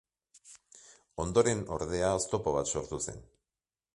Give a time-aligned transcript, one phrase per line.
[1.25, 3.23] Ondoren, ordea, oztopo bat sortu zen.